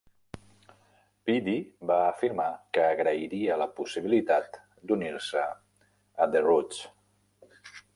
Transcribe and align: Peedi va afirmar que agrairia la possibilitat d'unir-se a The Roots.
Peedi 1.29 1.53
va 1.91 1.97
afirmar 2.07 2.49
que 2.79 2.87
agrairia 2.95 3.61
la 3.65 3.71
possibilitat 3.83 4.61
d'unir-se 4.89 5.49
a 5.51 6.33
The 6.35 6.47
Roots. 6.53 6.87